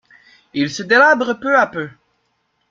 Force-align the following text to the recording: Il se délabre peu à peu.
Il 0.55 0.71
se 0.71 0.81
délabre 0.81 1.37
peu 1.39 1.55
à 1.55 1.67
peu. 1.67 1.91